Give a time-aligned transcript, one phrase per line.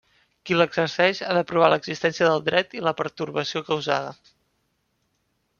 [0.49, 4.33] Qui l'exerceix ha de provar l'existència del dret i la pertorbació causada.